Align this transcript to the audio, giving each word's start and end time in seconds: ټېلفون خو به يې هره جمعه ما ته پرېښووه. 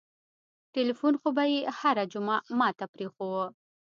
ټېلفون 0.73 1.13
خو 1.21 1.27
به 1.35 1.43
يې 1.51 1.59
هره 1.79 2.03
جمعه 2.13 2.37
ما 2.59 2.69
ته 2.77 2.85
پرېښووه. 2.93 3.45